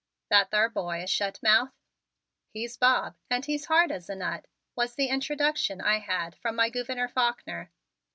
"That 0.29 0.49
thar 0.49 0.67
boy 0.67 1.03
a 1.03 1.05
shet 1.05 1.37
mouth?" 1.43 1.73
"He's 2.49 2.75
Bob, 2.75 3.17
and 3.29 3.47
as 3.47 3.65
hard 3.65 3.91
as 3.91 4.09
a 4.09 4.15
nut," 4.15 4.47
was 4.75 4.95
the 4.95 5.09
introduction 5.09 5.79
I 5.79 5.99
had 5.99 6.33
from 6.37 6.55
my 6.55 6.69
Gouverneur 6.71 7.07
Faulkner. 7.09 7.69